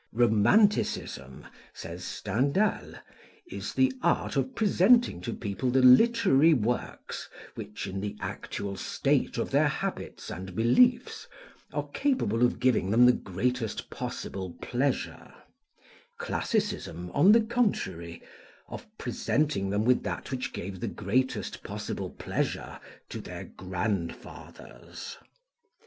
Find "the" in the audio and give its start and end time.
3.75-3.93, 5.69-5.83, 8.01-8.17, 13.05-13.11, 17.31-17.41, 20.79-20.87